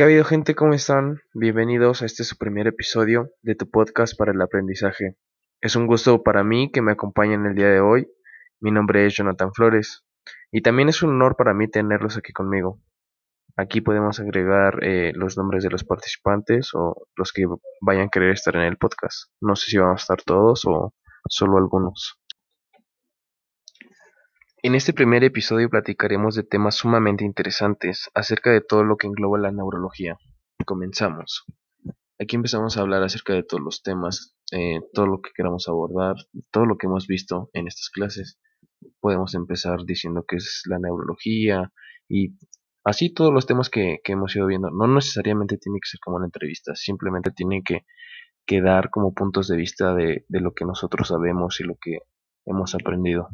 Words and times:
¿Qué 0.00 0.04
ha 0.04 0.06
habido 0.06 0.24
gente? 0.24 0.54
¿Cómo 0.54 0.72
están? 0.72 1.20
Bienvenidos 1.34 2.00
a 2.00 2.06
este 2.06 2.24
su 2.24 2.38
primer 2.38 2.66
episodio 2.66 3.32
de 3.42 3.54
tu 3.54 3.68
podcast 3.68 4.16
para 4.16 4.32
el 4.32 4.40
aprendizaje. 4.40 5.18
Es 5.60 5.76
un 5.76 5.86
gusto 5.86 6.22
para 6.22 6.42
mí 6.42 6.72
que 6.72 6.80
me 6.80 6.92
acompañen 6.92 7.44
el 7.44 7.54
día 7.54 7.68
de 7.68 7.80
hoy. 7.80 8.08
Mi 8.60 8.70
nombre 8.70 9.04
es 9.04 9.14
Jonathan 9.14 9.52
Flores 9.52 10.02
y 10.50 10.62
también 10.62 10.88
es 10.88 11.02
un 11.02 11.10
honor 11.10 11.36
para 11.36 11.52
mí 11.52 11.68
tenerlos 11.68 12.16
aquí 12.16 12.32
conmigo. 12.32 12.80
Aquí 13.58 13.82
podemos 13.82 14.18
agregar 14.20 14.82
eh, 14.82 15.12
los 15.14 15.36
nombres 15.36 15.64
de 15.64 15.68
los 15.68 15.84
participantes 15.84 16.70
o 16.72 17.06
los 17.14 17.30
que 17.34 17.44
vayan 17.82 18.06
a 18.06 18.08
querer 18.08 18.30
estar 18.30 18.56
en 18.56 18.62
el 18.62 18.78
podcast. 18.78 19.30
No 19.42 19.54
sé 19.54 19.68
si 19.68 19.76
van 19.76 19.90
a 19.90 19.96
estar 19.96 20.22
todos 20.22 20.64
o 20.64 20.94
solo 21.28 21.58
algunos. 21.58 22.18
En 24.62 24.74
este 24.74 24.92
primer 24.92 25.24
episodio 25.24 25.70
platicaremos 25.70 26.34
de 26.34 26.42
temas 26.42 26.74
sumamente 26.74 27.24
interesantes 27.24 28.10
acerca 28.12 28.50
de 28.50 28.60
todo 28.60 28.84
lo 28.84 28.98
que 28.98 29.06
engloba 29.06 29.38
la 29.38 29.52
neurología. 29.52 30.18
Comenzamos. 30.66 31.46
Aquí 32.20 32.36
empezamos 32.36 32.76
a 32.76 32.82
hablar 32.82 33.02
acerca 33.02 33.32
de 33.32 33.42
todos 33.42 33.62
los 33.62 33.82
temas, 33.82 34.36
eh, 34.52 34.80
todo 34.92 35.06
lo 35.06 35.22
que 35.22 35.30
queramos 35.34 35.66
abordar, 35.66 36.16
todo 36.50 36.66
lo 36.66 36.76
que 36.76 36.88
hemos 36.88 37.06
visto 37.06 37.48
en 37.54 37.68
estas 37.68 37.88
clases. 37.88 38.38
Podemos 39.00 39.34
empezar 39.34 39.86
diciendo 39.86 40.26
que 40.28 40.36
es 40.36 40.60
la 40.66 40.78
neurología 40.78 41.72
y 42.06 42.34
así 42.84 43.14
todos 43.14 43.32
los 43.32 43.46
temas 43.46 43.70
que, 43.70 44.00
hemos 44.04 44.36
ido 44.36 44.46
viendo. 44.46 44.68
No 44.70 44.86
necesariamente 44.86 45.56
tiene 45.56 45.78
que 45.80 45.88
ser 45.88 46.00
como 46.00 46.18
una 46.18 46.26
entrevista, 46.26 46.74
simplemente 46.74 47.30
tiene 47.30 47.62
que, 47.64 47.86
que 48.44 48.60
dar 48.60 48.90
como 48.90 49.14
puntos 49.14 49.48
de 49.48 49.56
vista 49.56 49.94
de, 49.94 50.26
de 50.28 50.40
lo 50.40 50.52
que 50.52 50.66
nosotros 50.66 51.08
sabemos 51.08 51.60
y 51.60 51.64
lo 51.64 51.76
que 51.80 52.00
hemos 52.44 52.74
aprendido. 52.74 53.30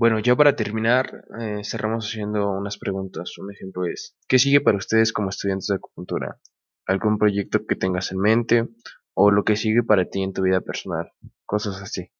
Bueno, 0.00 0.18
ya 0.18 0.34
para 0.34 0.56
terminar, 0.56 1.24
eh, 1.38 1.60
cerramos 1.62 2.06
haciendo 2.06 2.48
unas 2.50 2.78
preguntas. 2.78 3.36
Un 3.36 3.52
ejemplo 3.52 3.84
es, 3.84 4.16
¿qué 4.28 4.38
sigue 4.38 4.62
para 4.62 4.78
ustedes 4.78 5.12
como 5.12 5.28
estudiantes 5.28 5.66
de 5.66 5.74
acupuntura? 5.74 6.38
¿Algún 6.86 7.18
proyecto 7.18 7.66
que 7.66 7.76
tengas 7.76 8.10
en 8.10 8.18
mente? 8.18 8.68
¿O 9.12 9.30
lo 9.30 9.44
que 9.44 9.56
sigue 9.56 9.82
para 9.82 10.06
ti 10.06 10.22
en 10.22 10.32
tu 10.32 10.40
vida 10.42 10.62
personal? 10.62 11.12
Cosas 11.44 11.82
así. 11.82 12.10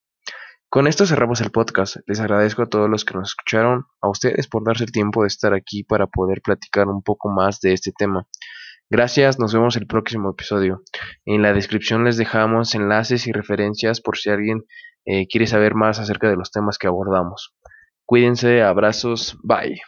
Con 0.69 0.87
esto 0.87 1.07
cerramos 1.07 1.41
el 1.41 1.51
podcast. 1.51 1.97
Les 2.07 2.21
agradezco 2.21 2.63
a 2.63 2.69
todos 2.69 2.91
los 2.91 3.07
que 3.07 3.15
nos 3.15 3.31
escucharon, 3.31 3.87
a 4.03 4.11
ustedes 4.11 4.47
por 4.47 4.63
darse 4.63 4.85
el 4.85 4.93
tiempo 4.93 5.23
de 5.23 5.29
estar 5.29 5.55
aquí 5.55 5.83
para 5.83 6.07
poder 6.07 6.43
platicar 6.43 6.87
un 6.87 7.03
poco 7.03 7.31
más 7.31 7.61
de 7.61 7.73
este 7.73 7.93
tema. 7.97 8.29
Gracias, 8.91 9.39
nos 9.39 9.55
vemos 9.55 9.77
el 9.77 9.87
próximo 9.87 10.31
episodio. 10.31 10.83
En 11.25 11.43
la 11.43 11.53
descripción 11.53 12.05
les 12.05 12.19
dejamos 12.19 12.75
enlaces 12.75 13.27
y 13.27 13.33
referencias 13.33 14.01
por 14.01 14.19
si 14.19 14.31
alguien 14.31 14.65
eh, 15.05 15.27
quiere 15.29 15.47
saber 15.47 15.75
más 15.75 15.99
acerca 15.99 16.29
de 16.29 16.37
los 16.37 16.51
temas 16.51 16.79
que 16.79 16.87
abordamos. 16.87 17.55
Cuídense, 18.07 18.63
abrazos, 18.63 19.39
bye. 19.43 19.81